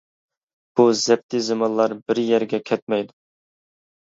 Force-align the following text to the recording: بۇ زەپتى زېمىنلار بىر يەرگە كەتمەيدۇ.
بۇ 0.79 0.85
زەپتى 1.01 1.41
زېمىنلار 1.49 1.95
بىر 2.09 2.23
يەرگە 2.25 2.61
كەتمەيدۇ. 2.71 3.17